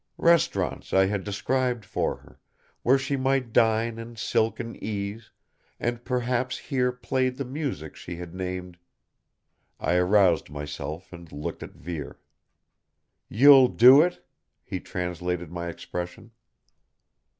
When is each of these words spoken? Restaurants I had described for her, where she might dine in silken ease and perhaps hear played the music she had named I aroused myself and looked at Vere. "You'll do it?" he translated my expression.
Restaurants 0.17 0.93
I 0.93 1.05
had 1.05 1.23
described 1.23 1.85
for 1.85 2.15
her, 2.17 2.39
where 2.81 2.97
she 2.97 3.15
might 3.15 3.53
dine 3.53 3.99
in 3.99 4.15
silken 4.15 4.75
ease 4.83 5.29
and 5.79 6.03
perhaps 6.03 6.57
hear 6.57 6.91
played 6.91 7.37
the 7.37 7.45
music 7.45 7.95
she 7.95 8.15
had 8.15 8.33
named 8.33 8.79
I 9.79 9.97
aroused 9.97 10.49
myself 10.49 11.13
and 11.13 11.31
looked 11.31 11.61
at 11.61 11.75
Vere. 11.75 12.19
"You'll 13.29 13.67
do 13.67 14.01
it?" 14.01 14.25
he 14.63 14.79
translated 14.79 15.51
my 15.51 15.67
expression. 15.67 16.31